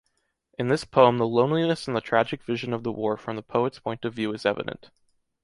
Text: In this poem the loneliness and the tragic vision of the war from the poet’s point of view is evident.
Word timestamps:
In 0.57 0.69
this 0.69 0.83
poem 0.83 1.19
the 1.19 1.27
loneliness 1.27 1.85
and 1.87 1.95
the 1.95 2.01
tragic 2.01 2.41
vision 2.41 2.73
of 2.73 2.81
the 2.81 2.91
war 2.91 3.17
from 3.17 3.35
the 3.35 3.43
poet’s 3.43 3.77
point 3.77 4.03
of 4.03 4.15
view 4.15 4.33
is 4.33 4.47
evident. 4.47 4.89